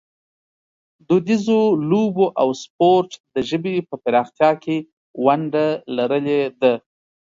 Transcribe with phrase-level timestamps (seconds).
[1.07, 4.77] دودیزو لوبو او سپورټ د ژبې په پراختیا کې
[5.25, 6.73] ونډه لرلې ده.